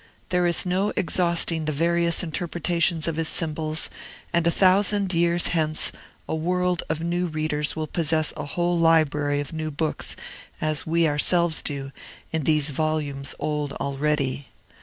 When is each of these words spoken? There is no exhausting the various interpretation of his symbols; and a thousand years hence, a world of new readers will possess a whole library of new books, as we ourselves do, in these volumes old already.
There 0.29 0.47
is 0.47 0.65
no 0.65 0.91
exhausting 0.95 1.65
the 1.65 1.71
various 1.71 2.23
interpretation 2.23 3.03
of 3.05 3.17
his 3.17 3.27
symbols; 3.29 3.87
and 4.33 4.47
a 4.47 4.49
thousand 4.49 5.13
years 5.13 5.49
hence, 5.49 5.91
a 6.27 6.33
world 6.33 6.81
of 6.89 7.01
new 7.01 7.27
readers 7.27 7.75
will 7.75 7.85
possess 7.85 8.33
a 8.35 8.45
whole 8.45 8.79
library 8.79 9.39
of 9.39 9.53
new 9.53 9.69
books, 9.69 10.15
as 10.59 10.87
we 10.87 11.07
ourselves 11.07 11.61
do, 11.61 11.91
in 12.33 12.45
these 12.45 12.71
volumes 12.71 13.35
old 13.37 13.73
already. 13.73 14.47